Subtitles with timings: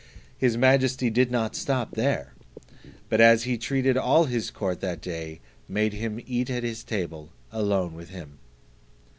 [0.35, 2.33] His majesty did not stop here:
[3.07, 7.29] but as he treated all his court that day, made him eat at his table
[7.51, 8.39] alone with him.